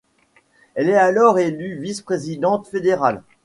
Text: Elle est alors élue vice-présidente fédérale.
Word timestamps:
Elle 0.73 0.89
est 0.89 0.95
alors 0.95 1.37
élue 1.37 1.77
vice-présidente 1.77 2.65
fédérale. 2.65 3.21